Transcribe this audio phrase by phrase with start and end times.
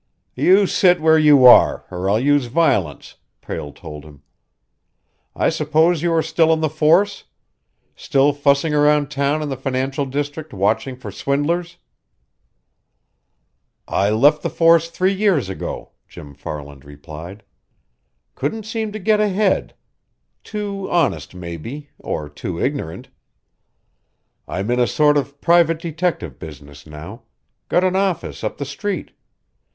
[0.33, 4.23] "You sit where you are, or I'll use violence!" Prale told him.
[5.35, 7.25] "I suppose you are still on the force?
[7.95, 11.77] Still fussing around down in the financial district watching for swindlers?"
[13.87, 17.43] "I left the force three years ago," Jim Farland replied.
[18.33, 19.75] "Couldn't seem to get ahead.
[20.43, 23.09] Too honest, maybe or too ignorant.
[24.47, 27.21] I'm in a sort of private detective business now
[27.69, 29.11] got an office up the street.